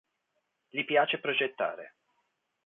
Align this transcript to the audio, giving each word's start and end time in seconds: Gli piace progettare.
Gli 0.71 0.83
piace 0.83 1.19
progettare. 1.19 1.93